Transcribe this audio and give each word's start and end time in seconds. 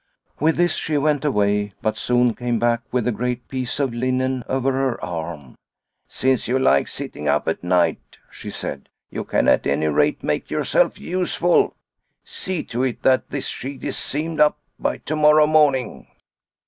With 0.39 0.55
this 0.55 0.77
she 0.77 0.97
went 0.97 1.23
away, 1.23 1.73
but 1.83 1.95
soon 1.95 2.33
came 2.33 2.57
back 2.57 2.81
with 2.91 3.07
a 3.07 3.11
great 3.11 3.47
piece 3.47 3.79
of 3.79 3.93
linen 3.93 4.43
over 4.49 4.71
her 4.71 4.99
arm." 5.05 5.53
Since 6.07 6.47
you 6.47 6.57
like 6.57 6.87
sitting 6.87 7.27
up 7.27 7.47
at 7.47 7.63
night," 7.63 8.17
she 8.31 8.49
said," 8.49 8.89
you 9.11 9.23
can 9.23 9.47
at 9.47 9.67
any 9.67 9.85
rate 9.89 10.23
make 10.23 10.49
yourself 10.49 10.99
useful. 10.99 11.75
See 12.23 12.63
to 12.63 12.81
it 12.81 13.03
that 13.03 13.29
this 13.29 13.45
sheet 13.45 13.83
is 13.83 13.95
seamed 13.95 14.39
up 14.39 14.57
by 14.79 14.97
to 14.97 15.15
morrow 15.15 15.45
morning." 15.45 16.07